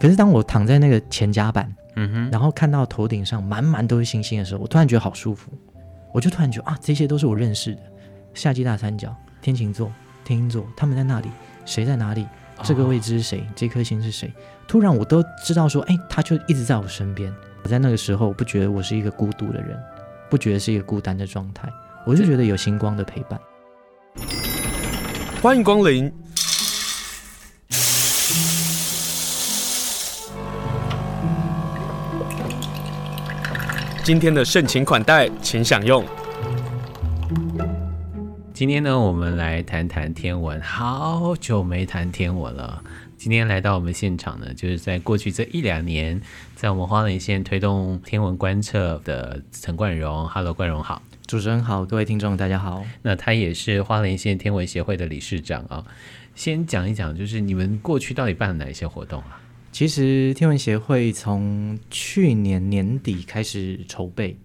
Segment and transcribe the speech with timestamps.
[0.00, 5.52] 可是当我躺在那个前甲板，嗯哼，然后看到头顶上满满都是星星的时候，我突然觉得好舒服。
[6.12, 7.82] 我就突然觉得啊，这些都是我认识的
[8.32, 9.92] 夏季大三角、天琴座、
[10.24, 11.28] 天鹰座，他们在那里，
[11.66, 12.26] 谁在哪里？
[12.62, 13.40] 这个位置是谁？
[13.40, 14.32] 哦、这颗星是谁？
[14.66, 17.32] 突然我都知道说，哎，他就一直在我身边。
[17.62, 19.78] 我在那个时候，我不觉得我是一个孤独的人，
[20.30, 21.68] 不觉得是一个孤单的状态，
[22.06, 23.38] 我就觉得有星光的陪伴。
[25.42, 26.12] 欢迎光临。
[34.02, 36.02] 今天的盛情款待，请享用。
[38.54, 40.58] 今天呢，我们来谈谈天文。
[40.62, 42.82] 好久没谈天文了。
[43.18, 46.18] 今天来到我们现场呢，就是在过去这一两年，
[46.54, 50.26] 在我们花莲县推动天文观测的陈冠荣。
[50.28, 52.82] Hello，冠荣好，主持人好，各位听众大家好。
[53.02, 55.84] 那他也是花莲县天文协会的理事长啊。
[56.34, 59.38] 先讲一讲，就是你们过去到底办了哪一些活动啊？
[59.72, 64.36] 其实天文协会从去年年底开始筹备，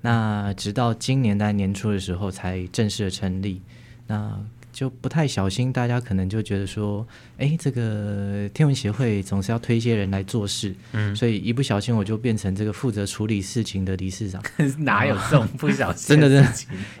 [0.00, 3.62] 那直到今年在年初的时候才正式的成立。
[4.06, 4.38] 那
[4.72, 7.06] 就不太小心，大家可能就觉得说，
[7.36, 14.42] 哎，这个天文协会总是要推一些人来做事，嗯，所以一不小心我就变成这个负责处理事情的理事长。
[14.78, 16.08] 哪有这种不小心？
[16.08, 16.52] 真的真的，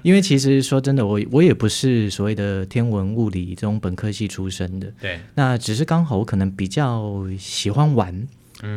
[0.02, 8.28] 因为其实说真的，我我也不是所谓的天文物理这种本科系出身的，对，那只是刚好我可能比较喜欢玩。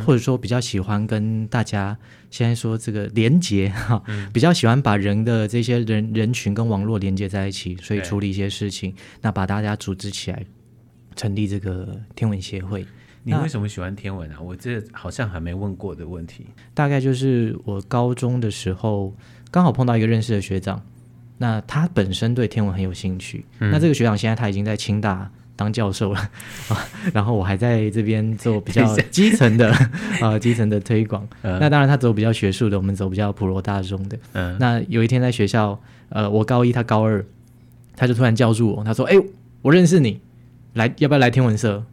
[0.06, 1.98] 或者说比较喜欢跟大家
[2.30, 4.02] 现在说这个连接 哈，
[4.34, 10.44] 比较喜欢把人的这些人人群跟网络连接在一起，所以处理一些事情，那把大家组织起来，
[11.16, 12.86] 成立这个天文协会。
[13.24, 14.40] 你为什么喜欢天文啊？
[14.40, 16.46] 我这好像还没问过的问题。
[16.74, 19.16] 大概就是我高中的时候
[19.50, 20.80] 刚好碰到一个认识的学长，
[21.38, 25.32] 那他本身对天文很有兴趣，嗯、那这个学长现在他已经在清大。
[25.56, 26.20] 当教授了
[26.70, 26.78] 啊，
[27.14, 29.72] 然后我还在这边做比较基层的
[30.22, 31.28] 啊，基层的推广。
[31.42, 34.18] 嗯、那当然他走比较学术的，我们走比较普罗大众的。
[34.34, 35.80] 嗯，那有一天在学校，
[36.10, 37.26] 呃，我高一，他高二，
[37.96, 39.16] 他就突然叫住我，他说：“哎，
[39.62, 40.20] 我认识你，
[40.74, 41.84] 来，要不要来天文社？”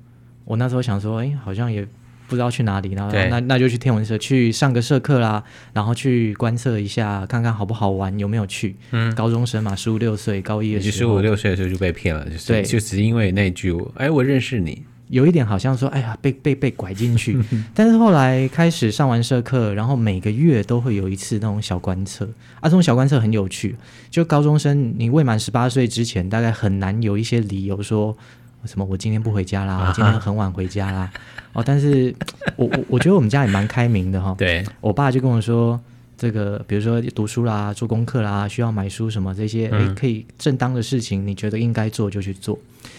[0.44, 1.86] 我那时候想说：“哎，好像也。”
[2.28, 8.74] 不知道去哪里，然后那那就去天文社去上个社课啦，然后去观测一下，看看好不好玩，有没有趣。
[8.92, 17.36] 嗯，高中生嘛，十五六岁，高一的时候，十五六岁的时候就被骗了，就是对，就只因为那句“哎，我认识你”，有一点好像说“哎呀，被被被拐进去”，
[17.74, 22.24] 但是后来开始上完社课，然后每个月都会有一次那种小观测
[22.60, 23.76] 啊，这种小观测很有趣。
[24.10, 28.16] 就高中生，你未满十八岁之前，大概很难有一些理由说。
[28.64, 28.84] 什么？
[28.84, 31.10] 我今天不回家啦，我今天很晚回家啦。
[31.52, 32.14] 哦，但是
[32.56, 34.34] 我我我觉得我们家也蛮开明的哈。
[34.38, 35.78] 对，我爸就跟我说，
[36.16, 42.58] 这个比如说读书啦、做功课啦、需要买书什么这些，哎、嗯，可以正当的事情，你觉得应该做就去做。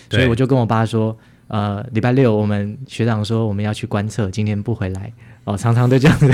[0.09, 5.11] 所以我就跟我爸说，呃，礼拜六我们学长说我们要去观测，今天不回来。
[5.45, 6.27] 哦，常常都这样子。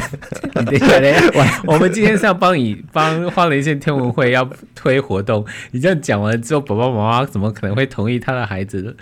[0.53, 5.44] 等一下，等一下，我们今天是要帮你 帮花莲县天文会要推活动。
[5.72, 8.96] 你这样讲完之后，爸爸妈妈怎么可能会同意他的孩子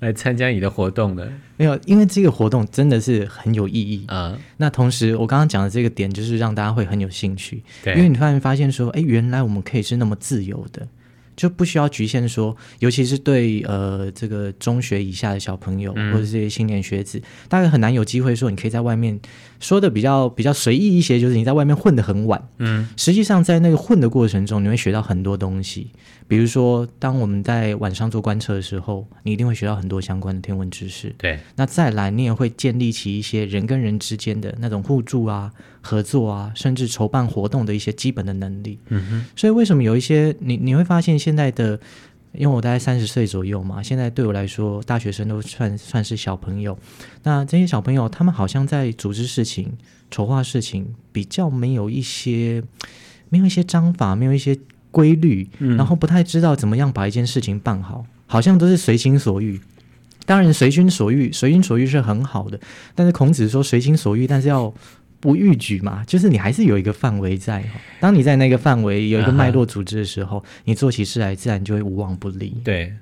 [0.00, 1.26] 来参加你的活动呢？
[1.56, 4.32] 没有，因为这个活动真的是很有意义啊。
[4.34, 10.86] 嗯、那同时，我刚刚讲的这个点就是让大家会很有兴趣，对因为你突然发现说，哎，原来我们可以是那么自由的。
[11.36, 19.18] 就不需要局限说，尤其是对呃这个中学以下的小朋友，嗯、或者这些青年学子，大概很难有机会说，你可以在外面
[19.60, 22.48] 说的比较比较随意一些，就是你在外面混得很晚。
[22.58, 25.90] 嗯，实际上在那个混的过程中，你会学到很多东西。
[26.26, 31.14] 比如说，当我们在晚上做观测的时候，你一定会学到很多相关的天文知识。
[31.18, 35.52] 对，那再来，你也会建立起一些人跟人之间的那种互助啊、
[35.84, 38.78] 合作啊，甚至筹办活动的一些基本的能力。
[38.88, 39.24] 嗯哼。
[39.36, 41.78] 所以，为什么有一些你你会发现现在的，
[42.32, 46.78] 因为我大概三十岁左右嘛，现在对我来说，大学生都算算是小朋友。
[47.22, 49.76] 那这些小朋友，他们好像在组织事情、
[50.10, 52.62] 筹划事情，比较没有一些，
[53.28, 54.58] 没有一些章法，没有一些。
[54.94, 59.60] 规律，然后不太知道怎么样把一件事情办好，好像都是随心所欲。
[60.24, 62.60] 当然，随心所欲，随心所欲是很好的。
[62.94, 64.72] 但是孔子说随心所欲，但是要
[65.24, 67.64] 不逾矩嘛，就是你还是有一个范围在。
[67.98, 72.54] 当你在那个范围有一个脉络组织的时候，你做起事来自然就会无往不利。
[72.62, 72.92] 对，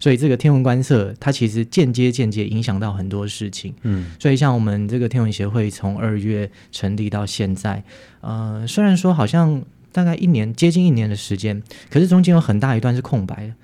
[0.00, 3.72] 所以这个天文观测，它其实间接间接影响到很多事情。
[3.82, 7.84] 嗯，所以像我们这个天文协会从二月成立到现在，
[8.20, 9.62] 呃，虽然说好像。
[9.92, 13.54] 大概一年，接近一年的时间，可是中间有很大一段是空白的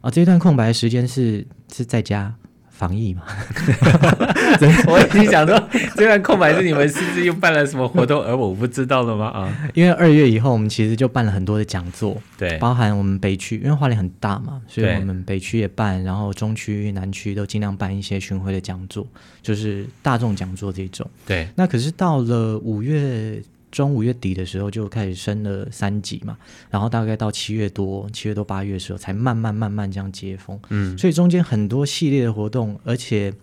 [0.00, 0.10] 啊。
[0.10, 2.34] 这一段空白的时间是是在家
[2.76, 3.22] 防疫嘛。
[4.86, 9.26] 我已经想说，这段空白是你们是不是又办了什么活动，而我不知道了吗？
[9.26, 19.06] 啊，因为二月以后，我们其实就办了很多的讲座，对，包含我们北区，因为花莲很大嘛，所以我们北区也办，然后中区、南区都尽量办一些巡回的讲座，
[19.40, 21.08] 就是大众讲座这种。
[21.26, 23.42] 对，那可是到了五月。
[23.74, 26.38] 中五月底的时候就开始升了三级嘛，
[26.70, 30.58] 然后大概到七月多、七月多八月的时候才慢慢慢慢这样解封。
[30.68, 33.34] 嗯，所以中间很多系列的活动，而且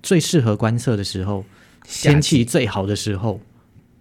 [0.00, 1.44] 最适合观测的时候，
[1.84, 3.40] 天气最好的时候。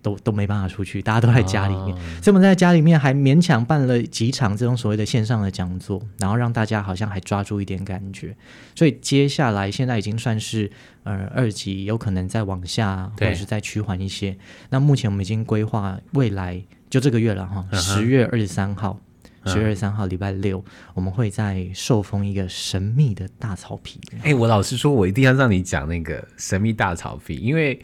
[0.01, 8.35] 都都没办法出去，大家都在家里面，哦、所以我们在家里面还勉强办了几场这种所谓的线上的讲座，然后让大家好像还抓住一点感觉。
[8.75, 10.71] 所以接下来现在已经算是
[11.03, 14.37] 呃二级，有可能再往下或者是再趋缓一些。
[14.69, 18.97] 那目前我们已经规划未来就这个月了哈，十月二十三号，
[19.45, 20.63] 十月二十三号礼拜六，
[20.93, 23.99] 我们会在受封一个神秘的大草皮。
[24.19, 27.77] 哎、欸，我老实说，我一定要让你讲那个神秘大草皮，因为。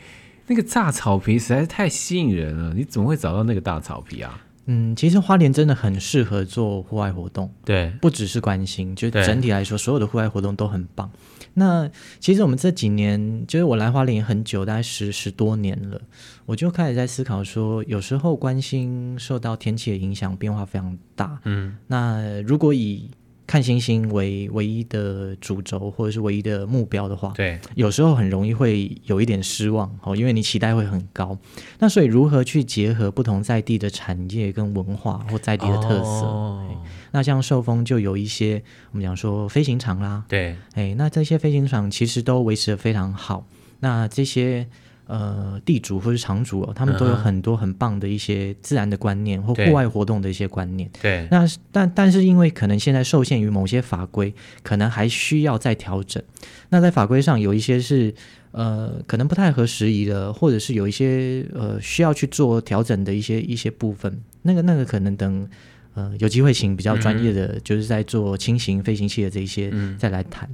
[0.48, 4.42] 那个大草皮实在是太吸引人了，你怎么会找到那个大草皮啊？
[4.68, 11.12] 嗯，其实花莲真的很适合做户外活动，对，不只是关心，就整体来说，所有的户外活动都很棒。
[11.54, 11.88] 那
[12.20, 16.02] 其实我们这几年，就是我来花莲很久，大概十十多年了，
[16.48, 21.40] 我就开始在思考说，有时候关心受到天气的影响，变化非常大。
[21.44, 23.12] 嗯，那如果以
[23.48, 31.38] 看星星为唯一的主轴或者是唯一的目标的话，对，有时候很容易会有一点失望哦，因为你期待会很高。
[31.80, 36.26] 那所以如何去结合不同在地的产业跟文化或在地的特色？
[36.26, 36.66] 哦、
[37.12, 38.62] 那像寿丰就有一些
[38.92, 43.46] 我们讲说飞行场啦，对，哎，那这些飞行场其实都维持的非常好。
[43.80, 44.68] 那这些。
[45.08, 50.90] 呃，地主或是场主哦，他们都有很多很棒的一些自然的观念或户外活动的一些观念。
[51.02, 56.22] 对，那但但是因为可能现在受限于某些法规，可能还需要再调整。
[56.70, 58.14] 那在法规上有一些是
[58.52, 64.20] 呃，可能不太合时宜的，或者是有一些呃需要去做调整的一些一些部分。
[64.42, 65.48] 那个那个可能等
[65.94, 70.50] 呃有机会请比较专业的，就是在做轻型飞行器的这一些再来谈。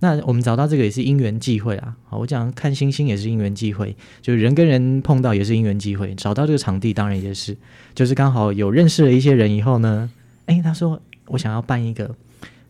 [0.00, 7.56] 嗯那我们找到这个也是因缘际会啊，好，我讲看星星也是因缘际会，就是人跟人碰到也是因缘际会，找到这个场地当然也是，
[7.94, 10.10] 就是刚好有认识了一些人以后呢，
[10.46, 12.14] 诶，他说我想要办一个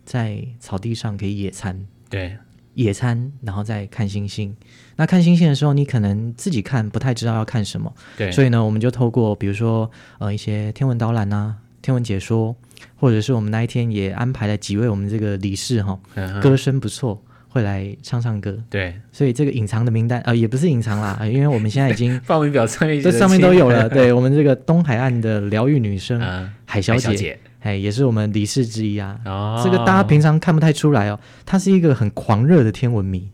[0.05, 2.37] 在草地上可以野餐，对，
[2.75, 4.55] 野餐然后再看星星。
[4.97, 11.57] 那看星星的时候，你可能自己看不太知道要看什么，对，所以呢，我们就透过比如说呃一些天文导览啊。
[11.87, 12.53] 天文解说，
[12.97, 15.97] 或者是我们那一天也安排了几位我们这个理事哈，
[16.43, 18.59] 歌声不错，会来唱唱歌。
[18.69, 23.89] 对，所以这个隐藏的名单呃也不是隐藏啦，因为我们现在已经 报名表上面这上面都有了。
[23.89, 26.21] 对，我们这个东海岸的疗愈女生
[26.65, 29.21] 海小姐，哎，也是我们理事之一啊。
[29.25, 33.31] 哦，这个大家平常看不太出来哦，她是一个很狂热的天文迷。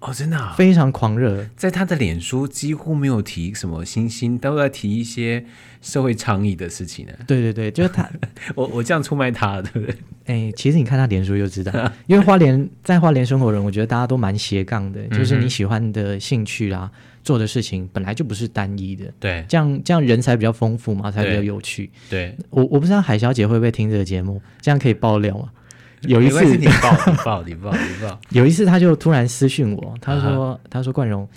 [0.00, 5.44] 哦，真的、啊、非常狂热，在他的脸书几乎没有提什么星星，都在提一些
[5.82, 7.12] 社会倡议的事情呢。
[7.26, 8.10] 对对对， 就是他，
[8.54, 9.94] 我我这样出卖他，对不对？
[10.24, 11.72] 哎，其实你看他脸书就知道，
[12.08, 16.90] 因为花莲在花莲生活人，我觉得大家都蛮斜杠的，就是你喜欢的兴趣啊，
[17.22, 21.90] 做的事情本来就不是单一的，对，这样这样人才比较丰富嘛，才比较有趣。
[22.08, 25.50] 对，我我不知道海小姐会不会听这个节目，这样可以爆料吗？
[26.02, 30.58] 有一次你报 你报你报你报，有一次他就突然私讯我，他说、uh.
[30.70, 31.28] 他说冠荣，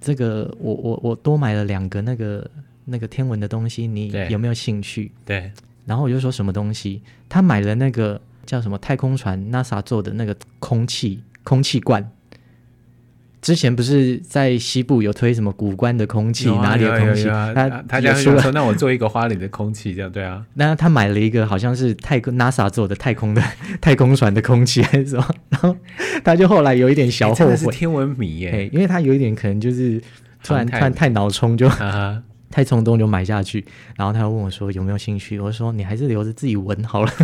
[0.00, 2.50] 这个我我我多买了两个那个
[2.84, 5.10] 那个天文的东西，你有没有兴趣？
[5.24, 5.50] 对，
[5.86, 7.02] 然后我就说什么东西？
[7.28, 12.10] 他买了那个叫什么太空船 NASA 做的那个空气空气罐。
[13.42, 17.24] 之前不是在西部有推什么古关的空气，哪里的空气？
[17.24, 20.44] 他他就说，那我做一个花里的空气，这样对啊。
[20.54, 23.42] 那他买了一个好像是太空 NASA 做的太空的
[23.80, 25.26] 太空船的空气还是什么？
[25.48, 25.74] 然后
[26.22, 27.56] 他就后来有一点小后悔。
[27.56, 29.98] 是天文迷耶，因为他有一点可能就是
[30.44, 31.66] 突然突然太脑冲，就
[32.50, 33.64] 太冲动就买下去。
[33.96, 35.40] 然后他又问我说有没有兴趣？
[35.40, 37.12] 我说你还是留着自己闻好了。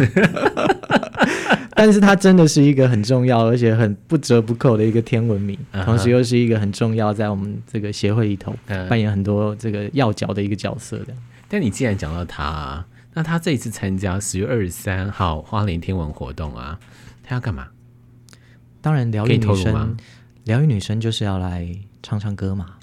[1.77, 5.85] 但是他真的是一个很重要，而且很不折不扣的一个天文迷，uh huh.
[5.85, 8.55] 同时又是一个很重要，在我们这个协会里头
[8.89, 11.09] 扮演很多这个要角的一个角色的。
[11.49, 16.81] 但你既然讲到他，啊，那他这一次参加十月二十三号花莲天文活动啊，
[17.23, 17.69] 他要干嘛？
[18.81, 19.97] 当然，疗愈女生，
[20.45, 21.69] 疗愈女生就是要来
[22.03, 22.75] 唱唱歌嘛。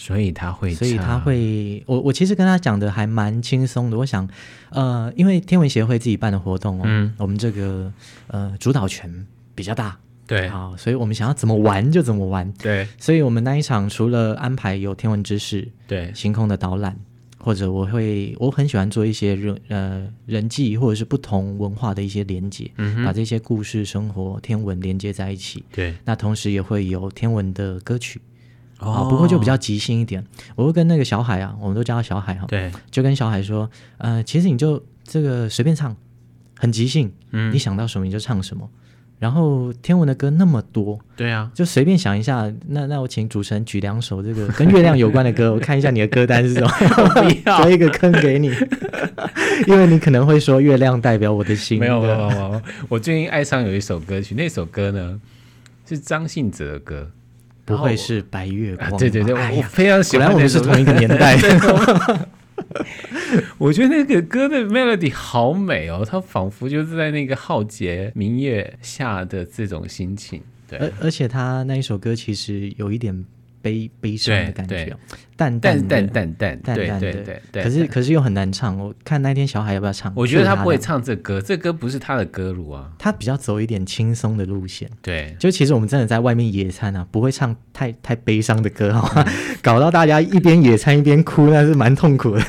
[0.00, 3.98] 所以他会，所以他会，我我其实跟他讲的还蛮轻松的。
[3.98, 4.26] 我想，
[4.70, 7.92] 呃，因为天文协会自己办的活动哦，嗯，我们这个
[8.28, 9.26] 呃主导权
[9.56, 16.96] 比较大，对，好，所以我们想要怎么玩就怎么玩，对，所以我们那一场除了安排有天文知识，对，星空的导览，
[17.36, 25.64] 或者我会我很喜欢做一些人呃人际或者是不同文化的一些连接，嗯，把这些故事、生活、天文连接在一起。
[25.72, 28.20] 对，那同时也会有天文的歌曲，
[28.78, 30.24] 哦，不过就比较即兴一点。
[30.54, 33.68] 我会跟那个小海啊，我们都叫他小海哈，对，就跟小海说，
[33.98, 35.96] 呃，其实你就这个随便唱，
[36.56, 38.68] 很即兴，嗯，你想到什么你就唱什么。
[39.18, 42.48] 然后天文的歌那么多，对啊，就随便想一下。
[42.68, 46.70] 那那我请主持人举两首这个跟月亮有关的歌， 我看一下你的歌单是什么，
[47.64, 48.46] 留一个坑给你，
[49.66, 51.80] 因为你可能会说月亮代表我的心。
[51.80, 55.20] 没有没有没有，我最近爱上有一首歌曲，那首歌呢
[55.84, 57.10] 是张信哲的歌，
[57.76, 58.96] 不会是白月光？
[58.96, 60.32] 对对对，哎、我非常喜欢。
[60.32, 61.36] 我们是同一个年代。
[63.58, 70.42] 我觉得那个歌的 melody 好美哦，它仿佛就是在那个浩劫明月下的这种心情。
[70.68, 73.24] 对，而而且他那一首歌其实有一点
[73.68, 74.96] 悲悲伤的感觉，
[75.36, 77.62] 淡淡淡淡淡淡，对对对。
[77.62, 80.10] 可是可是又很难唱，我看那天小海要不要唱？
[80.16, 82.90] 我觉得他不会唱这歌，这歌不是他的歌路啊。
[82.98, 84.88] 他比较走一点轻松的路线。
[85.02, 89.24] 对，就其实我们真的在外面野餐啊，不会唱太太悲伤的歌哈，
[89.62, 92.42] 搞到大家一边野餐一边哭，那是蛮痛苦的。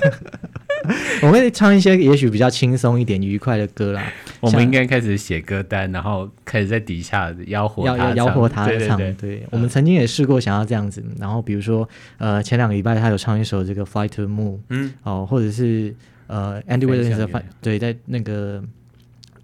[1.22, 4.04] 我会唱一些也许比较轻松一点、愉快的歌啦。
[4.42, 8.98] 我们应该开始写歌单，然后开始在底下吆喝他，吆喝他唱。
[8.98, 11.04] 对，对，对，对，我们曾经也试过想要这样子。
[11.20, 15.94] 然后比如说，呃，前两个礼拜他有唱一首这个《Fly to the Moon》，嗯，哦，或者是
[16.28, 17.28] 呃，Andy Williams 的
[17.62, 18.64] 《对，在那个。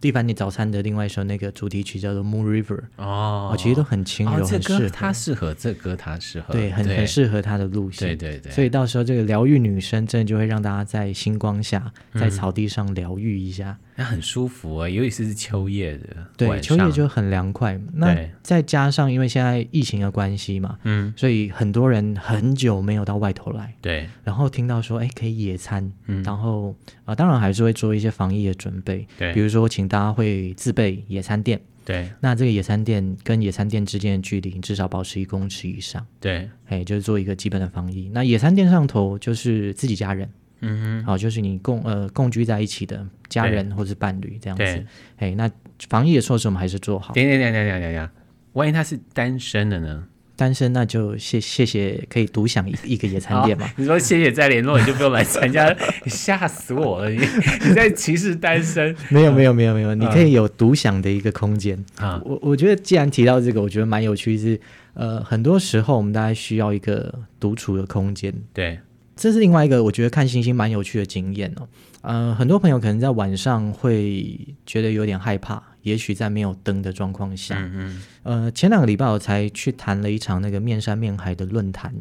[0.05, 4.89] 蒂凡尼早餐的另外一首那个主题曲叫做《Moon River》哦，其实都很轻柔，很适合。
[4.89, 8.09] 他适合这歌，他适合，对，很很适合他的路线。
[8.09, 17.79] 对对对，所以到时候这个疗愈女生真的就会让大家在星光下，在草地上疗愈一下，那很舒服啊，尤其是秋夜的，对，秋夜就很凉快。
[17.93, 26.75] 那再加上因为现在疫情的关系嘛，嗯，所以很多人很久没有到外头来，对，然后听到说哎可以野餐，嗯，然后
[27.05, 29.85] 啊当然还是会做一些防疫的准备，对，比如说请。
[29.87, 32.09] 大家会自备野餐垫，对。
[32.19, 36.49] 那这个野餐垫跟野餐垫之间的距离至少保持一公尺以上，对。
[36.67, 38.09] 哎，就是做一个基本的防疫。
[38.11, 40.27] 那野餐垫上头就是自己家人，
[40.61, 44.63] 嗯哼，好，就是你共呃共居在一起的家人或是伴侣这样子。
[44.63, 44.85] 对。
[45.17, 45.49] 哎，那
[45.89, 47.13] 防疫的措施我们还是做好。
[47.13, 48.09] 点点点点点点，
[48.53, 50.05] 万一他是单身的呢？
[50.37, 53.69] 单身那就谢谢谢，可以独享一一个野餐店嘛？
[53.77, 57.09] 你说谢谢再联络，你就不用来参加，你 吓死我了！
[57.09, 57.19] 你
[57.65, 58.93] 你在歧视单身？
[59.09, 62.21] 没有没有没有没有，你可以有独享的一个空间啊！
[62.25, 64.61] 我我觉得既然提到这个，我觉得蛮有趣是，是
[64.93, 68.33] 呃，很多时候我们大家需要一个独处的空间。
[68.51, 68.77] 对，
[69.15, 71.67] 这是另外一个我觉得看星星蛮有趣的经验哦。
[72.01, 75.61] 呃，很多朋友可能在晚上会觉得有点害怕。
[75.81, 81.93] 也许在没有灯的状况下，嗯嗯，呃，前两个礼拜我才去谈了一场那个面山面海的论坛，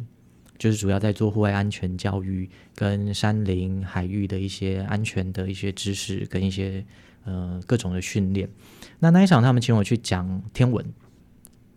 [0.57, 6.83] 就是主要在做户外安全教育跟山林海域的一些安全的一些知识跟一些
[7.25, 8.49] 呃各种的训练。
[8.97, 10.83] 那那一场他们请我去讲天文，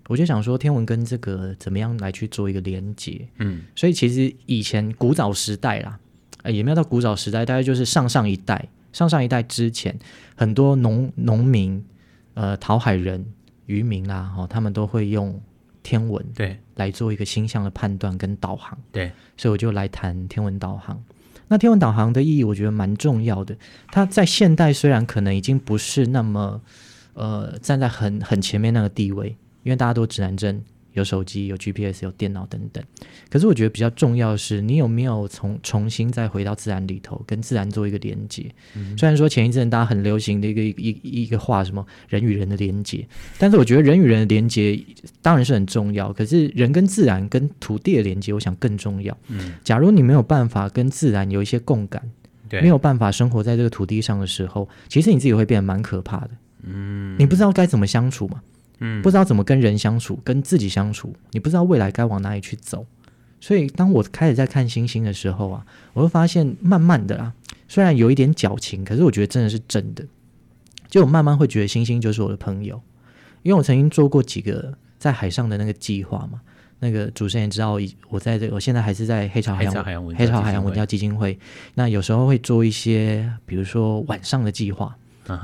[0.09, 6.01] 我就想说天文跟这个怎么样来去做一个连接，嗯，所以其实以前古早时代啦，
[6.43, 9.97] 呃，也没有到古早时代，大概就是上上一代、上上一代之前，
[10.35, 11.85] 很多农农民。
[12.35, 13.27] 呃，讨海人、
[13.67, 15.43] 渔民啦，哈、哦，他们都会用
[15.83, 21.03] 天文对来做一个星象的判断跟导航，对，所以我就来谈天文导航。
[21.49, 23.57] 那天文导航的意义，我觉得蛮重要的。
[23.91, 26.63] 它在现代虽然可能已经不是那么
[27.15, 29.37] 呃站在很很前面那个地位，
[29.69, 30.65] 因为大家都指南针。
[30.95, 32.83] 有手机，有 GPS，有电脑等等。
[33.31, 38.47] 可是我觉得比较重要的是，你有没有从重新再回到自然里头，跟自然做一个连接。
[38.75, 43.07] 嗯、虽然说前一阵大家很流行的一个一一一个话，什么人与人的连接，
[43.39, 44.83] 但是我觉得人与人的连接
[45.23, 46.13] 当然是很重要。
[46.13, 49.17] 可是人跟自然、跟土地的连接，我想更重要。
[49.29, 52.03] 嗯，假如你没有办法跟自然有一些共感，
[52.49, 56.31] 对，没有办法生活在这个土地上的时候，其实你自己会变得蛮可怕的。
[56.65, 58.43] 嗯，你不知道该怎么相处嘛。
[58.79, 62.87] 嗯，不知道怎么跟人相处，跟自己相处，你不知道未来该往哪里去走。
[63.41, 67.33] 所以，当我开始在看星星的时候啊，我会发现，慢慢的啦，
[67.69, 70.05] 虽然有一点矫情，可是我觉得真的是真的。
[70.89, 72.81] 就我慢慢会觉得星星就是我的朋友，
[73.43, 76.41] 因为我曾经做过几个在海上的那个计划嘛。
[76.81, 77.77] 那个主持人也知道，
[78.09, 79.73] 我在这个，我现在还是在黑潮海洋
[80.17, 81.37] 黑潮海洋文教基金会。
[81.75, 84.97] 那有时候会做一些，比如说晚上的计划，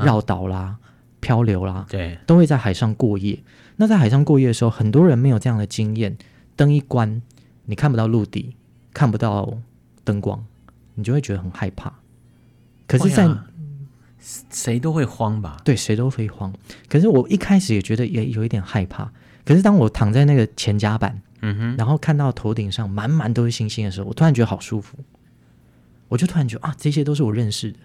[0.04, 0.76] 绕岛啦。
[1.24, 3.42] 漂流啦，对，都会在海上过夜。
[3.76, 6.14] 那在海上过夜的时候，很多人没有这样的经验。
[6.54, 7.22] 灯一关，
[7.64, 8.54] 你看不到陆地，
[8.92, 9.58] 看不到
[10.04, 10.44] 灯光，
[10.94, 11.92] 你就会觉得很害怕。
[12.86, 13.34] 可是在，在
[14.50, 15.56] 谁都会慌吧？
[15.64, 16.52] 对，谁都会慌。
[16.88, 19.10] 可是我一开始也觉得也有一点害怕。
[19.44, 24.96] 可是当我躺在那个前甲板，嗯哼，然后看到头顶上满满都是星星的时候，我突然觉得好舒服。
[26.08, 27.78] 我就突然觉得啊，这些都是我认识的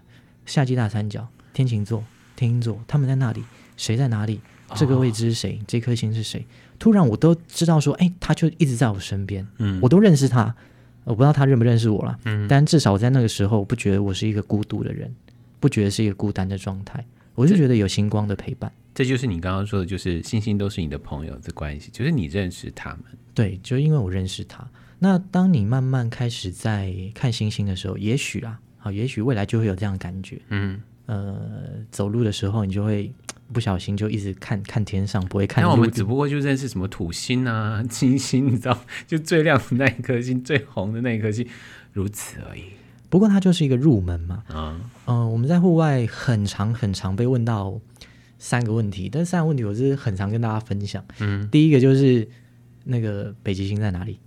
[0.45, 2.03] 夏季大三角、天琴座、
[2.39, 3.43] 天鹰座，他们在那里，
[3.75, 4.39] 谁在哪里？
[4.75, 5.59] 这个位置是谁？
[5.59, 6.45] 哦、这颗星是谁？
[6.77, 10.55] 突然我都知道说，哎，他就一直在我身边，嗯，我都认识他，
[11.03, 15.13] 我不知道他认不认识我了，嗯，但至少在那个时候，我不觉得我是一个孤独的人，
[15.59, 17.03] 不觉得是一个孤单的状态，
[17.35, 18.71] 我就觉得有星光的陪伴。
[18.93, 22.99] 这就是你刚刚说的，就是星星都是你的朋友的关系，就是你认识他们。
[23.33, 24.67] 对，就因为我认识他。
[24.99, 30.39] 那当你慢慢开始在看星星的时候，也许啊，好，也许未来就会有这样的感觉。
[30.49, 33.11] 嗯，呃，走路的时候你就会
[33.51, 35.63] 不小心就一直看看天上，不会看。
[35.63, 41.47] 那我们只不过就认识什么土星啊、金星，你知道，就最亮的那一颗星、最红的那一颗星，
[41.91, 42.61] 如此而已。
[43.09, 44.43] 不过它就是一个入门嘛。
[44.53, 47.81] 嗯，呃，我们在户外很常很常被问到
[48.37, 51.03] 三个问题，但是三个问题我是很常跟大家分享。
[51.19, 52.29] 嗯，第一个就是
[52.83, 54.19] 那个北极星在哪里？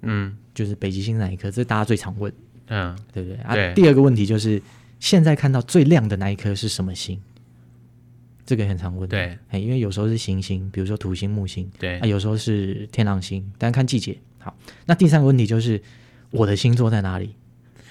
[0.00, 1.50] 嗯，就是北极星哪一颗？
[1.50, 2.32] 这是大家最常问，
[2.68, 3.36] 嗯，对不对？
[3.42, 3.74] 啊，对。
[3.74, 4.60] 第二个问题就是
[5.02, 7.20] 现在看到最亮的那一颗是什么星？
[8.46, 14.16] 这个很常问，对，因为有时候是行星，比如说土星、木星，对，啊，有时候是天狼星，但看季节。
[14.38, 14.56] 好，
[14.86, 15.82] 那第三个问题就是
[16.30, 17.34] 我的星座在哪里？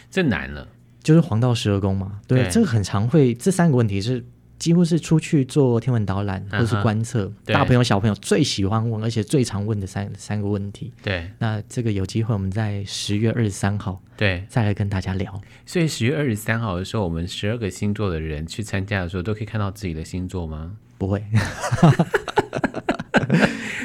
[0.10, 0.70] 这难了，
[1.04, 4.24] 就是黄道十二宫嘛，对，对，这个很常会，这三个问题是。
[4.62, 10.94] 几乎是出去做天文导览或是观测，大朋友小朋友最喜欢问，而且最常问的三三个问题。
[11.02, 15.42] 对，那这个有机会我们在十月二十三号对再来跟大家聊。
[15.66, 20.74] 所以十月二十三号的时候，我们十二个星座的人去参加的时候，都可以看到自己的星座吗？
[21.00, 21.24] 不会。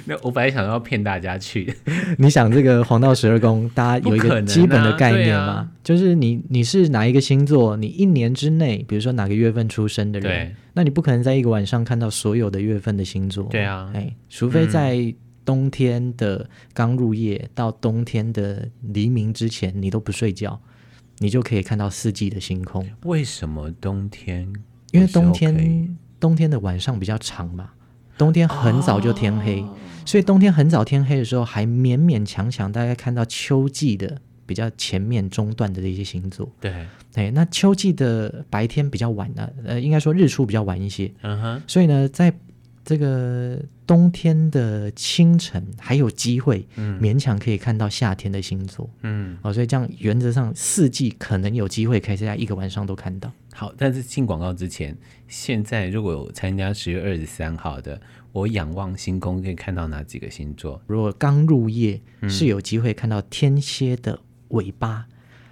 [0.09, 1.75] 那我本来想要骗大家去，
[2.17, 5.45] 你想这个黄道十二宫，大家有一个基本的概念吗？
[5.45, 13.45] 啊啊、就是你你是哪一个星座，你一年之内，比如说哪个月份出生的人，那你不可能在一个晚上看到所有的月份的星座。
[13.51, 15.13] 对啊，哎，除非在
[15.45, 20.61] 冬天的刚入夜、嗯、到冬天的黎明之前，你都不睡觉，
[21.19, 22.87] 你就可以看到四季的星空。
[23.05, 24.53] 为什么冬天？
[24.93, 27.71] 因为冬天冬天的晚上比较长嘛。
[28.19, 29.69] 冬天很早就天黑，哦，
[30.07, 36.51] 所以冬天很早天黑的时候，还勉勉强强大概看到秋季的比较前面中段的这些星座。
[36.61, 41.13] 对，哎，那秋季的白天比较晚呢，呃，应该说日出比较晚一些。
[41.23, 42.33] 嗯哼，所以呢，在
[42.85, 48.89] 这个冬天的清晨还有机会，嗯勉强可以看到夏天的星座。
[49.03, 53.33] 嗯，哦，所以这样原则上四季可能有机会可以在一个晚上都看到。
[53.53, 58.01] 好，但是进广告之前，现在如果有参加十月二十三号的，
[58.33, 60.81] 我仰望星空可以看到哪几个星座？
[60.87, 65.07] 如果刚入夜是有机会看到天蝎的尾巴，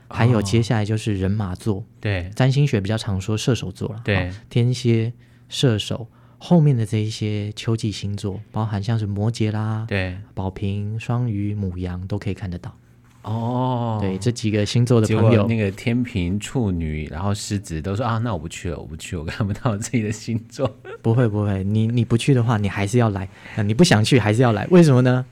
[0.09, 1.85] 嗯、还有接下来就是人马座。
[2.01, 4.01] 对，占星学比较常说射手座了。
[4.05, 5.13] 对，天蝎、
[5.49, 6.09] 射手
[6.39, 12.77] 后面的这一些秋季星座，包含像是摩羯啦，对，宝瓶、双鱼、母羊都可以看得到。
[13.25, 20.71] 哦，对，这几个星座的朋友，那个天秤、处女，然后狮子都说啊，那我不去了，我不去，我看不到自己的星座。
[21.03, 23.29] 不会不会，你你不去的话，你还是要来，
[23.65, 25.25] 你不想去还是要来，为什么呢？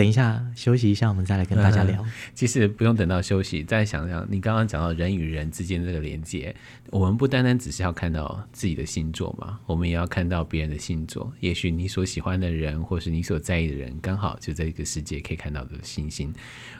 [0.00, 2.02] 等一下休息一下，我们再来跟大家聊。
[2.02, 6.56] 嗯、其实不用等到休息，再想想你刚刚讲到人与人之间这个连接，
[6.88, 11.30] 我们不单单只是要看到自己的星座嘛，我们也要看到别人的星座。
[11.40, 16.32] 也许你所喜欢的人，或是你所在意的人，刚好就在一个世界可以看到的星星。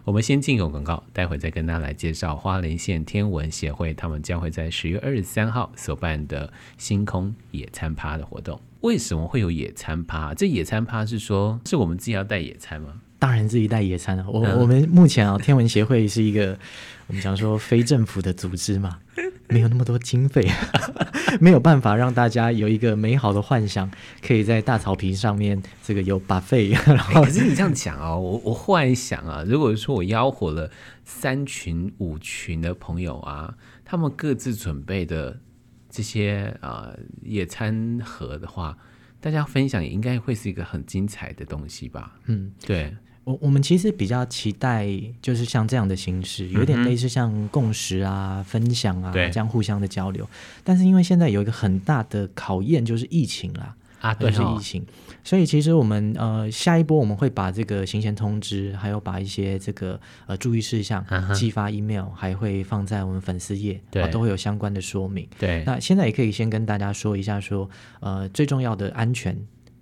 [0.03, 8.59] 我们先进个广告，待会再跟大家来介绍花莲县天文协会，他们将会在十月二十三号所办的星空野餐趴的活动。
[8.81, 10.33] 为什么会有野餐趴？
[10.33, 13.03] 这野餐趴是说是我们自己要带野餐吗？
[13.21, 14.25] 当然自己带野餐了。
[14.29, 16.59] 我、嗯、我们目前啊，天文协会是一个
[17.07, 18.99] 我们讲说非政府的组织嘛，
[19.49, 20.49] 没有那么多经费，
[21.39, 23.91] 没有办法让大家有一个美好的幻想，
[24.23, 26.73] 可以在大草坪上面这个有 buffet。
[26.87, 30.71] 然后、欸，可是你这样讲啊，我我忽然想啊，如果说我吆喝了
[31.05, 33.55] 三群五群的朋友啊，
[33.85, 35.39] 他们各自准备的
[35.91, 38.79] 这些啊、呃、野餐盒的话，
[39.21, 42.17] 大家分享也应该会是一个很精彩的东西吧？
[42.25, 42.97] 嗯，对。
[43.25, 44.89] 我我们其实比较期待，
[45.21, 50.29] 就是像这样的形式，有点类似像共识啊、嗯、分享啊这样互相的交流。
[50.65, 54.85] 但是因为现在有一个很大的考验，就是疫情啦，啊，对，是疫情，
[55.23, 61.05] 所以其实我们呃下一波我们会把这个行前通知，还有把一些这个呃注意事项
[61.35, 65.29] 寄发 email，还会放在我们粉丝页，对、啊，都会有相关的说明。
[65.39, 69.37] 对，那现在也可以先跟大家说一下说，说呃最重要的安全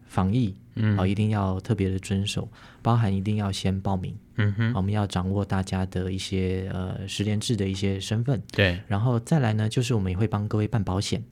[0.09, 0.55] 防疫。
[0.78, 2.48] 嗯，好，一定要特别的遵守，
[2.82, 4.14] 包含一定要先报名。
[4.36, 8.42] 嗯哼，我们要掌握大家的一些呃实联制的一些身份。
[8.52, 11.22] 对，然后再来呢，就是我们也会帮各位办保险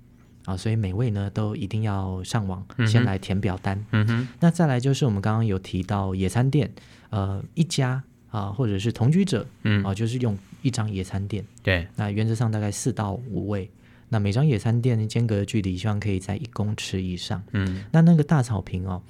[0.45, 3.83] 啊，所以每位呢都一定要上网先来填表单。
[3.93, 6.71] 嗯哼，那再来就是我们刚刚有提到野餐垫，
[7.11, 8.03] 呃，一家。
[8.29, 11.43] 啊，或者是同居者，嗯啊，就是用一张野餐垫。
[11.63, 13.71] 对，那原则上大概四到五位。
[14.09, 17.43] 那每张野餐垫的间隔的距离，希望可以在一公尺以上。
[17.53, 19.03] 嗯，那那个大草坪哦，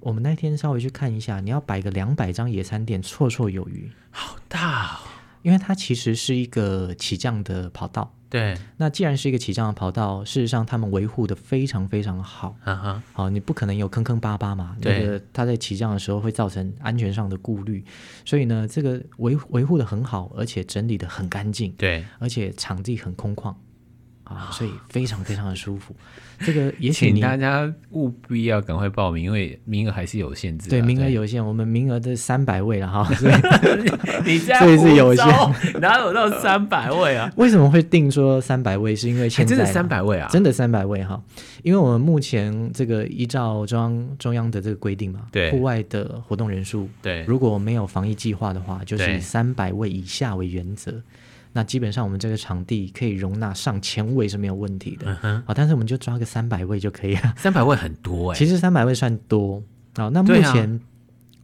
[0.00, 3.90] 我们那天稍微去看一下，你要摆个两百张野餐垫，绰绰有余。
[4.10, 4.98] 好大哦。
[5.42, 8.14] 因为它其实是一个起降的跑道。
[8.30, 12.56] 对，那既然是一个起降的跑道，事实上他们维护的非常非常好。
[12.62, 14.76] 啊哈，好，你不可能有坑坑巴巴嘛。
[14.80, 17.84] 对，那个它在起降的时候会造成安全上的顾虑，
[18.24, 21.72] 所以呢，这个维维护的很好，而且整理的很干净。
[21.72, 23.52] 对，而且场地很空旷。
[24.34, 25.94] 啊，所以非常非常的舒服。
[26.44, 30.68] 这个也许请大家务必要赶快报名，因为名额还是有限制。
[30.68, 33.04] 对，名额有限，我们名额的三百位了哈。
[33.14, 33.34] 所以
[34.26, 35.24] 你这样所以是有限，
[35.80, 37.30] 哪有到三百位啊？
[37.36, 38.96] 为什么会定说三百位？
[38.96, 41.22] 是因为现在真的三百位啊，真的三百位哈。
[41.62, 50.92] 因为我们目前这个依照中央中央的这个规定嘛，对，户外的活动人数，对，如果没有防疫计划的话，就是以三百位以下为原则。
[51.52, 57.34] 那基本上我们这个场地可以容纳上千位是没有问题的，好、嗯，但是我们就抓个三百位就可以了。
[57.36, 59.62] 三百位很多哎、 欸，其实三百位算多。
[59.94, 60.80] 好，那目前、啊、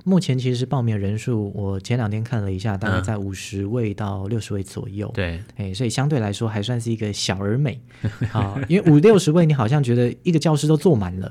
[0.04, 5.10] 目前其实报名人数，我前两天看了一下，大概在五十位到六十位左右。
[5.14, 7.78] 对、嗯，所以相对来说还算是一个小而美。
[8.32, 11.30] 好，因为五六十位你好像觉得一个教室都坐满了，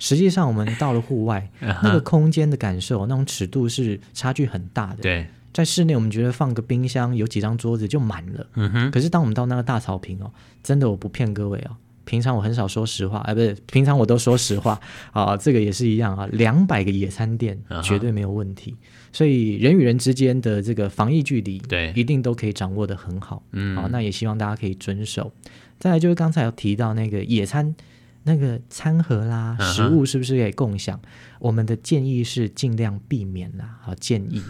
[0.00, 4.96] 实际上我们到了户外，那个空间的感受，那种尺度是差距很大的。
[5.02, 5.26] 对。
[5.58, 8.46] 在室内，我们觉得放个冰箱，有几张桌子就满了。
[8.54, 8.90] 嗯哼。
[8.92, 10.30] 可是当我们到那个大草坪哦，
[10.62, 15.36] 真的我不骗各位哦，平常我很少说实话，哎， 不是，平常我都说实话啊。
[15.36, 18.70] 这个也是一样啊，两百个野餐垫绝对没有问题。
[18.70, 18.76] Uh.
[19.10, 23.42] 所以人与人之间的这个防疫距离，对，一定都可以掌握的很好。
[23.50, 25.32] 嗯，好，那也希望大家可以遵守。
[25.80, 27.74] 再来就是刚才有提到那个野餐
[28.22, 29.64] 那个餐盒啦，uh.
[29.72, 31.00] 食物是不是可以共享？
[31.40, 34.40] 我们的建议是尽量避免啦，好建议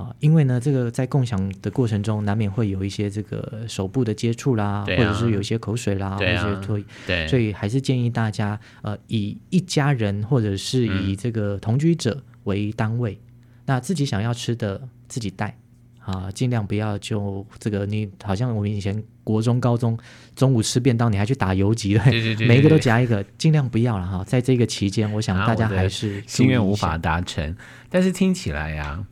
[0.00, 0.06] 的。
[0.06, 15.56] 好，因为呢，这个在共享的过程中，难免会有一些这个手部的接触啦、啊，或者是有一些口水啦，或者是脱，对，所以还是建议大家，呃，以一家人或者是以这个同居者为单位，嗯、那自己想要吃的自己带，
[15.98, 19.98] 啊，尽量不要就这个，你好像我们以前国中、高中
[20.34, 24.24] 中午吃便当，你还去打游击了，对对对，每一个都夹一个，尽量不要了哈。
[24.24, 27.56] 在这个期间，我想大家还是心愿无法达成，
[27.88, 29.06] 但是听起来呀、啊。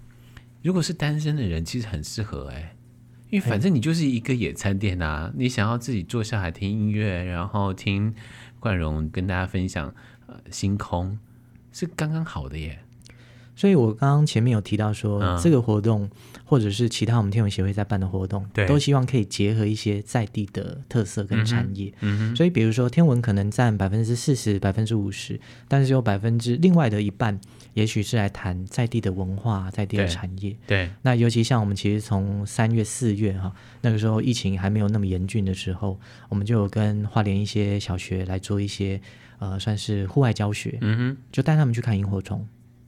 [0.69, 2.77] 如果是单身的人，其实很适合哎、欸，
[3.31, 8.15] 因为反正你就是一个野餐店啊，你想要自己坐下来听音乐，然后听
[8.61, 9.95] 冠荣跟大家分享
[10.27, 11.19] 呃星空，
[11.73, 12.81] 是刚刚好的耶。
[13.57, 16.11] 所以我刚刚前面有提到说，嗯、这个活动
[16.45, 21.91] 或者是其他我们天文协会在办的活动，都希望可以结合一些在地的特色跟产业。
[22.01, 27.41] 嗯嗯、所以比如说天文可能占百分之四十、百分之五十，但是有百分之另外的一半。
[27.79, 30.51] 也许是来谈在地的文化、在地的产业。
[30.67, 35.97] 对，对，那尤其像我们其实从三月、四月哈，那个时候疫情还没有那么严峻的时候，
[36.29, 39.01] 我们就有跟花莲一些小学来做一些
[39.39, 40.77] 呃，算是户外教学。
[40.81, 42.45] 嗯哼，就带他们去看萤火虫。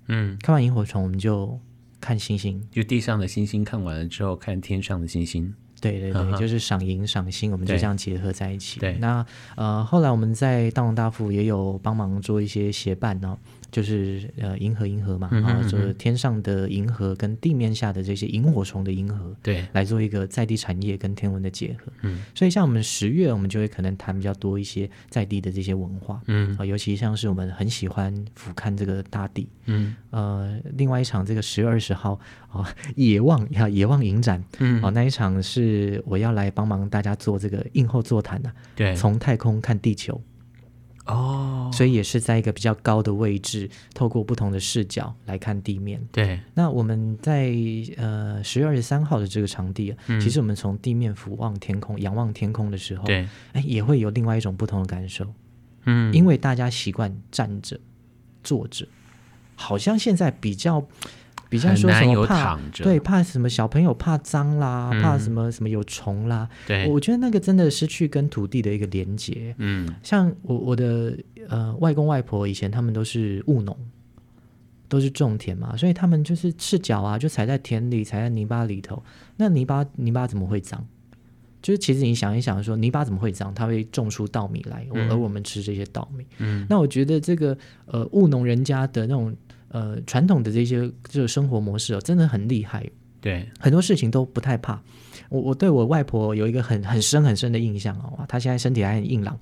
[0.09, 1.57] 嗯，看完萤火虫，我们就
[2.01, 2.61] 看星星。
[2.73, 5.55] 就地上的星星看完了之后，看天上的星星。
[5.81, 8.81] 对对对，就是赏萤赏星，我们就这样结合在一起。
[8.81, 9.25] 对，那
[9.57, 13.39] 呃，后来我们在大龙大富也有帮忙做一些协办呢。
[13.71, 21.93] 就是呃，银河银河嘛，啊、嗯，就是天上的银河跟地面下的这些萤火虫的银河，对，来做一个在地产业跟天文的结合。
[22.03, 26.21] 嗯，所以像我们十月，我们就会可能谈比较多一些在地的这些文化。
[26.27, 29.49] 嗯，啊，尤其像是我们很喜欢俯瞰这个大地。
[29.67, 34.43] 嗯，呃，另外一场这个十月二十号啊，野望呀，野望影展。
[34.59, 38.53] 嗯，啊，那一场是我要来帮忙大家做这个映后座谈的。
[38.75, 40.21] 对，从太空看地球。
[41.07, 46.01] 哦、oh，所以也是在一个比较高的位置，透过不同的视角来看地面。
[46.13, 47.53] 对，那我们在
[47.97, 55.27] 呃十月二十三号的这个场地啊，嗯，其实我们从地面俯望天空、仰望天空的时候，对，哎，也会有另外一种不同的感受。
[55.85, 57.81] 嗯，因为大家习惯站着、
[58.45, 58.87] 坐着，
[59.57, 60.87] 好像现在比较。
[61.51, 66.49] 比较说什么怕对怕什么小朋友怕脏啦，嗯、怕什么什么有虫啦。
[66.65, 69.53] 对，我觉得那个真的失去跟土地的一个连接。
[69.59, 73.77] 嗯，像我我的呃外公外婆以前他们都是务农，
[74.89, 79.03] 都是种田嘛，所以他们就是赤脚啊，就踩在田里，踩在泥巴里头。
[79.37, 80.87] 那泥巴泥巴怎么会脏？
[81.61, 83.53] 就是其实你想一想说，泥巴怎么会脏？
[83.53, 86.25] 它会种出稻米来，嗯、而我们吃这些稻米。
[86.39, 89.35] 嗯，那我觉得这个呃务农人家的那种。
[89.71, 92.85] 呃，传统的这些这个生活模式哦，真的很厉害。
[93.21, 94.81] 对，很多事情都不太怕。
[95.29, 99.39] 我我对我外婆有一个很很深很深的印象哦，哇，她现在身体还很硬朗。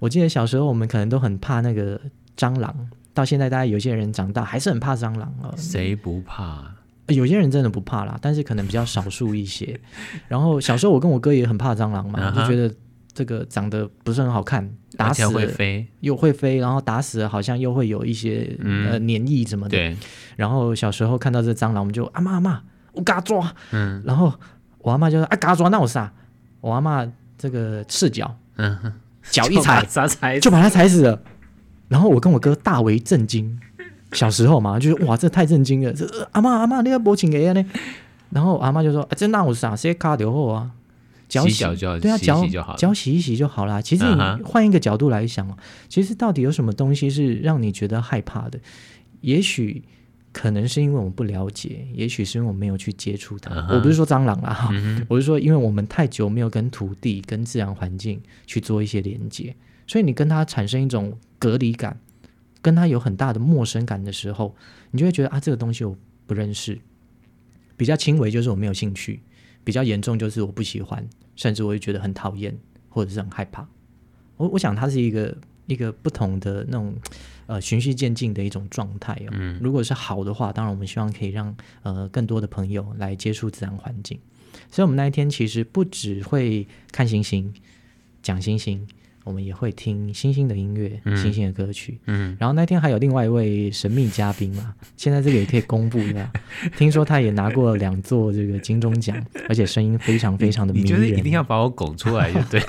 [0.00, 2.00] 我记得小时候我们可能都很怕那个
[2.36, 5.54] 蟑螂，到现在大家有些人长大还是很怕蟑螂哦。
[5.56, 6.62] 谁不怕？
[7.08, 9.80] 有些人真的不怕啦，但是可能比较少数一些。
[10.28, 12.72] 然后小时候我跟我哥也很怕蟑螂嘛， 就觉得
[13.14, 19.70] 这个长得不是很好看，打死会飞又会飞，然后打死了好像又会有一些、嗯、呃黏液什么的。
[19.70, 19.96] 对。
[20.36, 23.52] 然后小时候看到这蟑螂，我们就阿妈阿妈，我嘎抓。
[23.72, 24.02] 嗯。
[24.04, 24.32] 然后
[24.78, 26.12] 我阿妈就说啊嘎抓那我啥？
[26.60, 28.92] 我阿妈这个赤脚，嗯，
[29.30, 29.84] 脚一踩，
[30.40, 31.20] 就把它踩死了。
[31.88, 33.60] 然后我跟我哥大为震惊。
[34.12, 35.90] 小时候嘛，就是哇，这太震惊了！
[35.90, 37.64] 这阿妈阿妈，你要报警给呀呢？
[38.28, 39.74] 然后阿妈就说：“这那我啥？
[39.74, 40.70] 谁卡掉后啊？
[41.32, 42.44] 脚洗脚就对啊，脚
[42.76, 43.80] 脚洗一洗就好啦。
[43.80, 45.56] 其实你换一个角度来想，
[45.88, 48.60] 其实到底有什么东西是让你觉得害怕的？
[49.22, 49.82] 也许
[50.32, 53.54] 可能是因为我们不了解，也许是因为我们没有去接触它。
[53.70, 54.68] 我不是说蟑螂啦，
[55.08, 61.98] 我是说因为我们太久没有跟土地、跟自然环境去做一些连接，所以你跟它产生一种隔离感。”
[62.62, 64.54] 跟它有很大的陌生感的时候，
[64.92, 65.96] 你就会觉得啊，这个东西我
[66.28, 66.78] 不认识。
[67.76, 69.20] 比较轻微就是我没有兴趣，
[69.64, 72.56] 比较严重就是我不喜欢，甚至我会觉得很讨厌
[72.88, 73.66] 或者是很害怕。
[74.36, 76.94] 我我想它是一个一个不同的那种
[77.46, 79.30] 呃循序渐进的一种状态哦。
[79.32, 84.18] 嗯，如果是好的话，当然我们希望可以让呃更多的朋友来接触自然环境。
[84.70, 87.52] 所以我们那一天其实不只会看星星，
[88.22, 88.86] 讲星星。
[89.24, 91.98] 我们也会听星星的音乐，嗯、星星的歌曲。
[92.06, 96.30] 嗯，然后那天还有另外一位神秘嘉宾嘛， 现在这个也可以公布一下。
[96.76, 99.16] 听说他也拿过两座这个金钟奖，
[99.48, 100.86] 而且声音非常非常的迷人。
[100.86, 102.62] 你觉得一定要把我拱出来就对？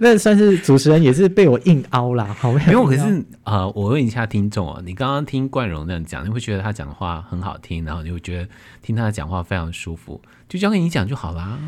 [0.00, 2.84] 那算是主持人也是被我硬凹啦，好没有？
[2.84, 3.02] 可是
[3.42, 8.48] 啊、呃，我问一下听众啊，你刚刚听冠荣那样讲，你会觉得他讲的话很好听，然后你会觉得
[8.82, 11.58] 听他讲话非常舒服，就交给你讲就好啦。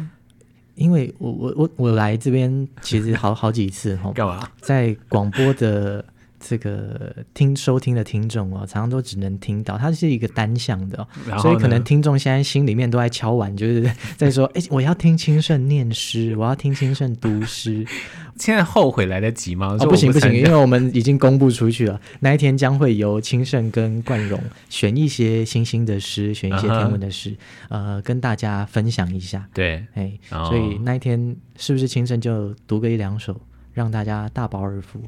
[0.80, 4.48] 因为我我我我来这边其实好好几次哈，干嘛？
[4.62, 6.02] 在广播的
[6.40, 11.06] 这个听收听的听众哦，常常都只能听到，它是一个单向的，
[11.38, 17.86] 所以可能听众现在心里面都在敲碗，就是在说：哎，我要听清盛念诗，我要听清盛读诗。
[18.36, 19.76] 现在后悔来得及吗？
[19.78, 22.00] 哦，不行不行，因为我们已经公布出去了。
[22.20, 27.36] 那一天将会由清盛跟冠荣选一些星星的诗，选一些天文的诗，uh -huh.
[27.68, 29.46] 呃，跟大家分享一下。
[29.52, 30.48] 对，哎，oh.
[30.48, 33.38] 所以那一天是不是清盛就读个一两首，
[33.74, 35.02] 让大家大饱耳福？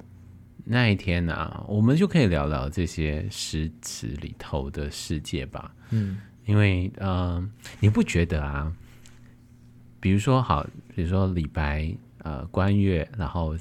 [0.72, 5.72] 那一天呢，啊，我们就可以聊聊这些诗词里头的世界吧。
[5.90, 8.74] 嗯，因为嗯，呃，你不觉得啊？
[10.00, 11.94] 比如说好，比如说李白。
[12.24, 13.56] 呃，关岳，然后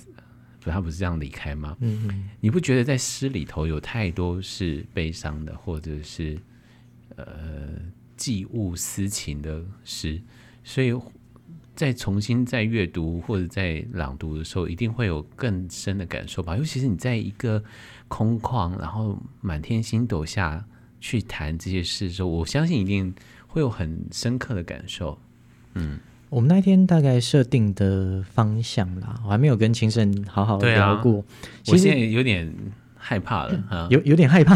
[0.62, 1.76] 他不是这样离开吗？
[1.80, 6.38] 嗯嗯，你不觉得在诗里头有太多是悲伤的，或者是
[7.16, 7.26] 呃
[8.16, 10.22] 寄物思情的诗？
[10.64, 10.94] 所以
[11.82, 16.56] 在重新再阅读或者在朗读的时候，一定会有更深的感受吧？
[16.56, 17.64] 尤其是你在一个
[18.08, 20.64] 空旷，然后满天星斗下
[21.00, 23.12] 去谈这些事的时候，我相信一定
[23.48, 25.18] 会有很深刻的感受。
[25.74, 25.98] 嗯。
[26.30, 31.26] 我们那天大概设定的方向啦，我还没有跟清盛好好聊过。
[31.68, 32.54] 我现在有点
[33.02, 34.56] 害怕了，嗯、有有点害怕。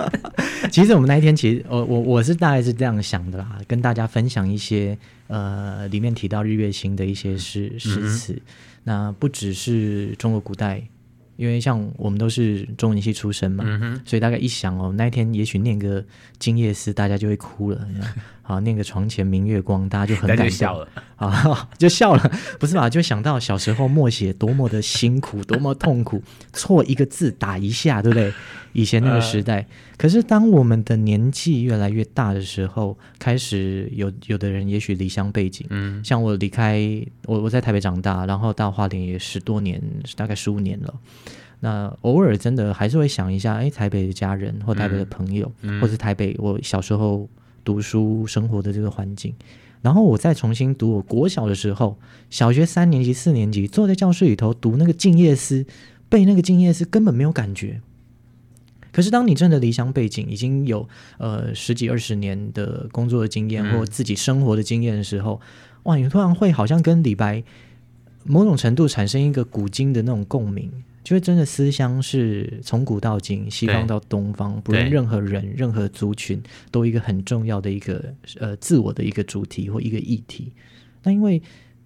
[0.72, 4.96] 其实我们那一天，其实我我我是大概是这样想的啦，跟大家分享一些
[5.28, 8.40] 呃里面提到日月星的一些诗诗词、嗯。
[8.84, 10.82] 那不只是中国古代。
[11.38, 16.02] 因为像我们都是中文系出身嘛、嗯，所以大概一想哦，那一天也许念个
[16.40, 17.88] 《静夜思》，大家就会哭了。
[18.42, 22.32] 好，念个“床前明月光”，大家就很感动，笑了啊， 就笑了。
[22.58, 22.88] 不是吧？
[22.88, 26.22] 就想到小时候默写多么的辛苦，多么痛苦，
[26.54, 28.32] 错一个字打一下，对不对？
[28.72, 29.58] 以前那个时代。
[29.58, 29.66] 呃、
[29.98, 36.80] 可是当我们的年纪越来越大的时候，开始有有的人也许离乡背景，嗯，像我离开
[37.26, 39.78] 我我在台北长大，然后到花莲也十多年，
[40.16, 40.94] 大概十五年了。
[41.60, 47.28] 那偶尔真的还是会想一下，哎，台北的家人或台北的朋友，嗯嗯、或是台北我小时候
[47.64, 49.34] 读书生活的这个环境，
[49.82, 51.98] 然后我再重新读我国小的时候，
[52.30, 55.62] 小学三年级、四年级坐在教室里头读那个《静夜思》，
[56.08, 57.80] 背那个《静夜思》根本没有感觉。
[58.92, 65.40] 可是当你真的离乡背井，已经有呃十几二十年的工作的经验或自己生活的经验的时候，
[65.82, 67.42] 哇，你突然会好像跟李白
[68.24, 70.72] 某种程度产生一个古今的那种共鸣。
[71.04, 80.52] 因为真的思乡是从古到今，西方到东方，不论任何人、任何族群，都一个很重要的一个呃自我的一个主题或一个议题。
[81.02, 81.40] 那因为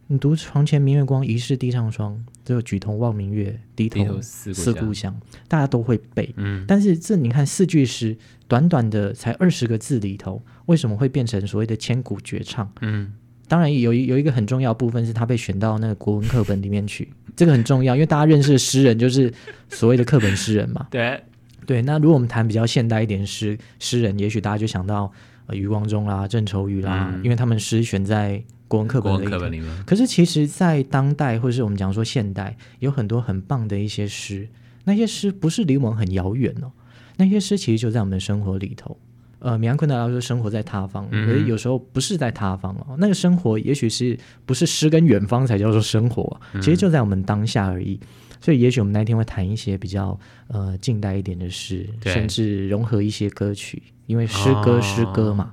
[0.08, 6.34] 你读“床前明月光，疑是地上霜”，就举头望明月，低头思故乡，大家都会背。
[6.36, 12.72] 嗯，但是这你看四句诗，短短的才二十个字里头，为什么会变成所谓的千古绝唱？
[12.80, 13.12] 嗯。
[13.52, 19.30] 当然有一有一个很重要部分是他被选到那个国文课本里面去， 这个很重要，因为大家认识的诗人就是
[19.68, 20.86] 所谓的课本诗人嘛。
[20.90, 21.22] 对。
[21.66, 25.12] 对，那如果我们谈比较现代一点诗诗人，也许大家就想到
[25.48, 29.84] 呃余光中啦、郑愁予啦，嗯、因为他们诗选在国文课本里，本里面。
[29.84, 34.48] 可是其实，在当代或者是我们讲说现代，有很多很棒的一些诗，
[34.84, 36.72] 那些诗不是离我们很遥远哦，
[37.18, 38.98] 那些诗其实就在我们的生活里头。
[39.42, 47.98] 呃，米兰昆德拉说生活在他方，可是有时候不是在他方哦，那个生活也许是不是诗跟远方才叫做生活，其实就在我们当下而已。
[48.40, 55.52] 所以，也许我们那天会谈一些比较呃近代一点的诗，甚至融合一些歌曲，因为诗歌诗歌嘛。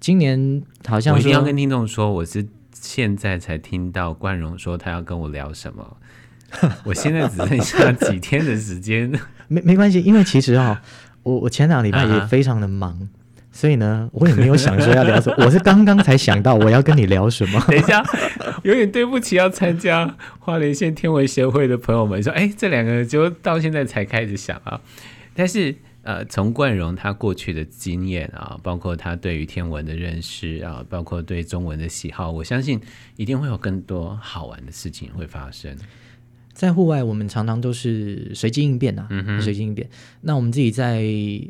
[0.00, 5.96] 今年好像我一定要跟听众说，我是现在才听到冠荣说他要跟我聊什么，
[6.84, 9.10] 我现在只剩下几天的时间，
[9.48, 10.82] 没没关系，因为其实啊、
[11.22, 13.08] 哦，我我前两礼拜也非常的忙。
[13.56, 17.64] 所以呢，我也没有想说要聊什么， 我是刚刚才想到我要跟你聊什么。
[17.68, 18.04] 等一下，
[18.64, 24.80] 有点对不起要参加花莲县天文协会的朋友们，说，哎，这两个就到现在才开始想啊。
[25.34, 32.80] 但是，呃，从冠荣他过去的经验啊，包括他对于天文的认识啊，包括对中文的喜好，我相信
[33.16, 35.76] 一定会有更多好玩的事情会发生。
[36.54, 39.08] 在户外，我们常常都是随机应变呐、啊，
[39.40, 39.90] 随、嗯、机应变。
[40.20, 41.02] 那我们自己在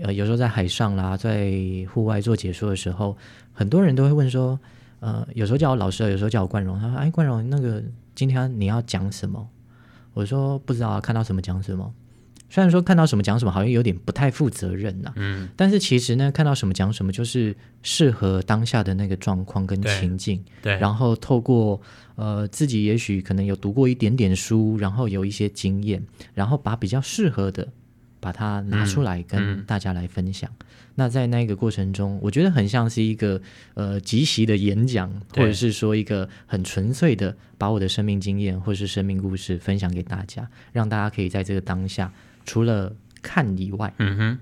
[0.03, 1.53] 呃，有时候在海上啦，在
[1.93, 3.17] 户外做解说的时候，
[3.53, 4.59] 很多人都会问说，
[5.01, 6.81] 呃，有时候叫我老师，有时候叫我冠荣。
[6.81, 7.83] 他说：“哎，冠荣，那个
[8.15, 9.47] 今天你要讲什么？”
[10.15, 11.93] 我说：“不知道啊，看到什么讲什么。”
[12.55, 15.15] 虽然说看到什么讲什么，好像有点不太负责任呐、啊。
[15.17, 15.49] 嗯。
[15.57, 20.41] 但是其实呢，看到什么讲什么，就是适合当下的那个状况跟情境。
[20.63, 20.77] 对。
[20.77, 21.81] 对，然后透过
[22.15, 26.01] 呃自己也许可能有读过一点点书，然后有一些经验，
[26.33, 27.67] 然后把比较适合的
[28.21, 30.49] 把它拿出来跟大家来分享。
[30.49, 33.43] 嗯嗯、那在那个过程中，我觉得很像是一个
[33.75, 42.13] 呃即席的演讲，或者是说一个很纯粹的把我的生命经验或是生命故事分享给大家，让大家可以在这个当下。
[42.45, 44.39] 除了看以外，嗯哼，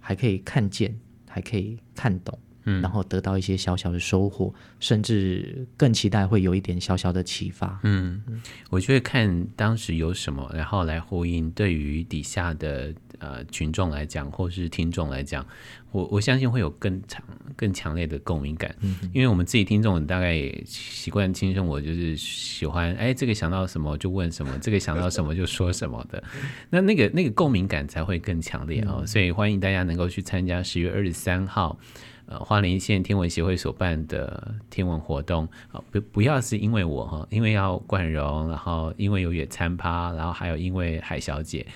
[0.00, 7.80] 还可以看见，还可以看懂，嗯，然后得到一些小小的收获，甚至更期待会有一点小小的启发。
[7.82, 8.22] 嗯，
[8.68, 15.46] 我就会看当时有什么，然后来呼应对于底下的呃群众来讲，或是听众来讲。
[15.92, 17.22] 我我相信会有更强、
[17.56, 26.22] 更强烈的共鸣感，嗯、因为我们自己听众大概也习惯轻生我，就是喜欢哎，这个想到什么就问什么，这个想到什么就说什么的，
[26.68, 28.96] 那那个那个共鸣感才会更强烈哦。
[28.98, 31.78] 嗯、所以欢迎大家能够去参加十月二十三号，
[32.26, 41.66] 呃，花莲县天文协会所办的天文活动啊，不不要是因为我哈，因为要冠荣，然后因为有野餐趴，然后还有因为海小姐，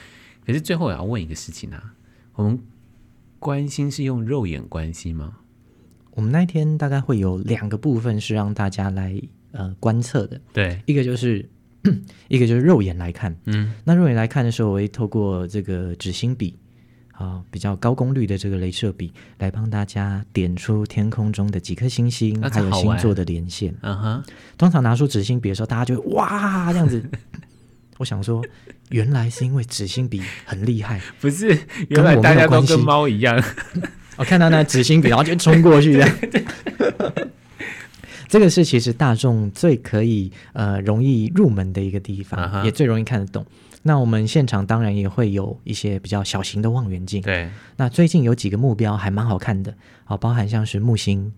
[0.46, 1.94] 可是最后我要问一个事情啊，
[2.34, 2.58] 我们。
[3.42, 5.38] 关心是用肉眼关心吗？
[6.10, 9.18] 我们那天大概会有两个部分是让大家来
[9.52, 10.38] 呃观测的。
[10.52, 11.48] 对，一个就是
[12.28, 13.34] 一个就是肉眼来看。
[13.46, 16.54] 嗯，那肉眼来看的时候，我会透过这个纸芯笔
[17.20, 23.74] 啊，比较高功率的这个镭射笔来帮大家点出天空中的几颗星星，还有星座的连线。
[23.82, 24.24] 嗯哼，
[24.56, 27.04] 通常拿出纸芯笔的时候，大家就会哇这样子。
[27.98, 28.42] 我想说，
[28.88, 31.58] 原来是因为纸芯笔很厉害，不是？
[31.88, 33.38] 原来大家都跟猫一样。
[34.16, 36.02] 我 看到那纸芯笔，然后就冲过去
[38.28, 42.64] 这个是其实大众最可以呃容易入门的一个地方，uh huh.
[42.64, 43.44] 也最容易看得懂。
[43.82, 47.22] 那我们现场当然也会有一些比较小型的望远镜。
[47.22, 47.48] 对。
[47.76, 51.32] 那最近有几个目标还蛮好看的，好，包含像是木星。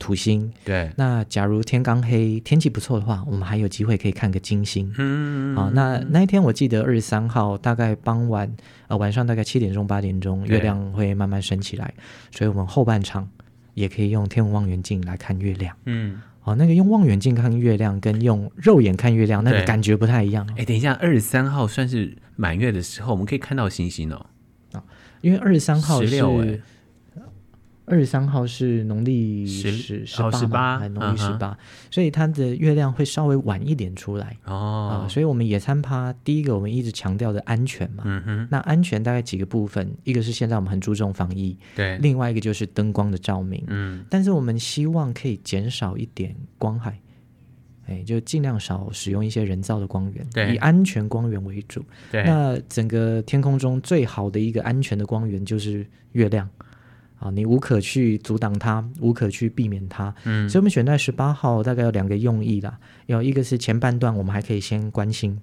[0.00, 0.92] 土星，对。
[0.96, 4.94] 那假如天刚黑，天气不错的话，我们还有机会可以看个金星。
[4.96, 8.48] 嗯，好，那那一天我记得二十三号大概傍晚，
[8.86, 11.92] 呃，晚上大概七点钟八点钟，月亮会慢慢升起来，
[12.30, 13.28] 所以我们后半场
[13.74, 15.74] 也可以用天文望远镜来看月亮。
[15.86, 20.48] 嗯，好，那个用望远镜看月亮跟用肉眼看月亮那个感觉不太一样。
[20.56, 24.26] 哎，等一下，二十三号算是满月的时候，我们可以看到星星哦。
[24.72, 24.82] 啊，
[25.20, 26.62] 因为二十三号是。
[27.88, 31.56] 二十三号是农历十十八嘛，还农历十八，
[31.90, 35.08] 所以它的月亮会稍微晚一点出来哦、呃。
[35.08, 38.48] 所以我们野餐趴第一个我们一直强调的安全嘛，嗯哼。
[38.50, 41.96] 那安全大概几个部分，一个是现在我们很注重防疫，对。
[41.98, 44.04] 另外一个就是灯光的照明，嗯。
[44.10, 47.00] 但是我们希望可以减少一点光害，
[47.86, 50.54] 哎，就尽量少使用一些人造的光源，对。
[50.54, 51.82] 以安全光源为主。
[52.12, 52.22] 对。
[52.24, 56.46] 那整个天空中最好的一个安全的光源就是月亮。
[57.18, 60.14] 啊，你无可去阻挡它，无可去避免它。
[60.24, 62.78] 嗯，所以我们选在十八号，大概有两个用意啦。
[63.06, 65.40] 有一个是前半段，我们还可以先关心，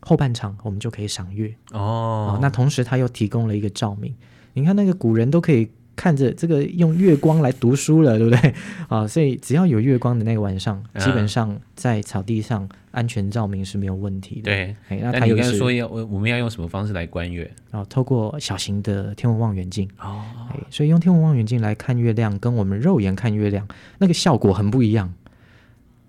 [0.00, 1.54] 后半场我们就可以赏月。
[1.72, 4.14] 哦，那同时它又提供了一个照明。
[4.54, 5.70] 你看那个古人都可以
[6.00, 8.54] 看着这个用月光来读书了，对不对？
[8.88, 14.44] 啊，所以只要有月光的那个晚上，嗯、基本上在草地上安全照明是没有问题的。
[14.44, 17.50] 对，哎，那他有说要我我们要用什么方式来观月？
[17.72, 20.22] 哦，透过小型的天文望远镜哦，
[20.70, 25.12] 所以用天文望远镜来看月亮，跟我们肉眼看月亮那个效果很不一样。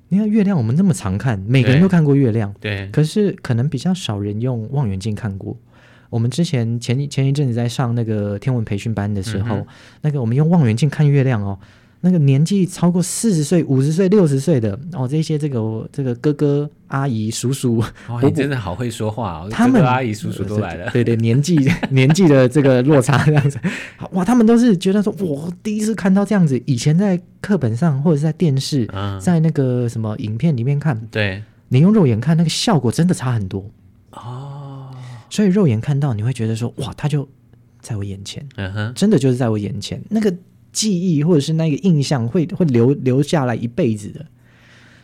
[0.08, 5.58] 你看月亮，我们那么常看，每个人都看过月亮，对，可是可能比较少人用望远镜看过。
[6.12, 9.66] 我们之前前一前一阵子在上那个天文培训班的时候，嗯、
[10.02, 11.58] 那个我们用望远镜看月亮哦，
[12.02, 21.58] 那个年纪超过四十岁、五十岁、六十岁的哦，这些这个这个哥哥阿姨、叔叔，哦、你真的好会说话哦，他们哥哥阿姨、叔叔都来了，对对，年纪
[21.92, 23.58] 年纪的这个落差这样子，
[24.12, 33.62] 哇，他们都是觉得说，我第一次看到这样子，以前在课本上或者是在电视，嗯、在那个什么影片里面看，对，你用肉眼看那个效果真的差很多。
[33.62, 33.66] 哦。
[35.32, 37.28] 所以肉眼看到，你会觉得说，哇，他就
[37.80, 40.32] 在我眼前，嗯哼，真的就是在我眼前，那个
[40.72, 44.24] 记忆或者是那个印象会会留留下来一辈子的。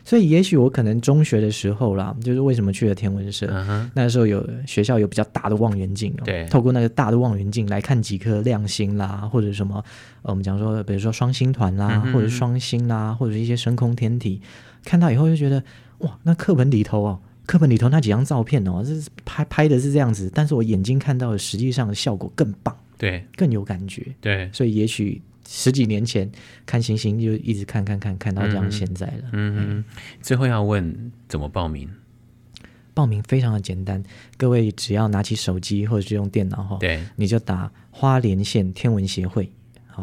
[0.04, 3.46] 所以，也许我可能中学的时候啦，就是为什么去了天文社，
[3.94, 9.84] 那时候有学校有比较大的望远镜，对，透过那个大的望远镜来看几颗亮星啦，或者什么，
[10.22, 14.40] 呃，我们讲说，比如说双星团啦，或者双星啦，或者是一些深空天体，
[14.82, 15.62] 看到以后就觉得，
[15.98, 17.20] 哇，那课本里头哦。
[17.48, 25.18] 课本里头那几张照片哦，是拍拍的是这样子，但是我眼睛看到的实际上的效果更棒，对，更有感觉，对，所以也许
[25.48, 26.30] 十几年前
[26.66, 29.30] 看星星就一直看看看看到这样现在了。
[29.32, 29.84] 嗯，嗯，
[30.20, 31.88] 最后要问怎么报名？
[32.92, 34.02] 报名非常的简单，
[34.36, 39.50] 各位只要拿起手机或者是用电脑哈，对，你就打花莲县天文协会。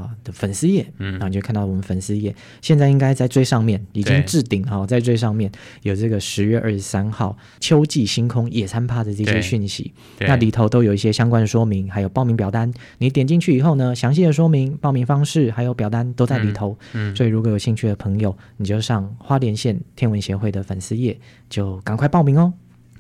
[0.02, 5.52] 啊的粉丝页，嗯，然后你就看到我们粉丝页，现在应该在最上面，已经置顶哈，在最上面
[5.84, 12.72] 有这个十月二十三号秋季星空野餐趴的这些讯息，那里头都有一些相关的说明，还有报名表单。
[12.98, 16.78] 你点进去以后呢，详细的说明、报名方式还有表单都在里头。
[16.94, 21.18] 嗯，嗯，所以如果有兴趣的朋友，你就上花莲县天文协会的粉丝页，
[21.50, 22.54] 就赶快报名哦。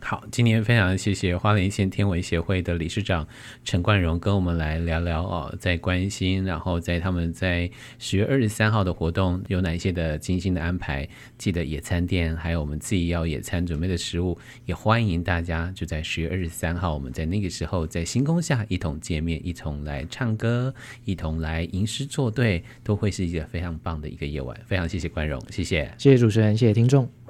[0.06, 3.28] 好，今天非常谢谢花莲县天文协会的理事长
[3.64, 14.38] 陈冠荣跟我们来聊聊哦，在关心，然后在他们在十月二十三号的活动有哪一些的精心的安排，记得野餐垫，还有我们自己要野餐准备的食物，
[14.68, 20.72] 也欢迎大家就在十月二十三号，我们在那个时候在星空下一同见面，一同来唱歌，
[21.06, 24.56] 一同来吟诗作对，都会是一个非常棒的一个夜晚。
[24.68, 27.25] 非常谢谢冠荣，谢谢，谢谢主持人，谢谢听众。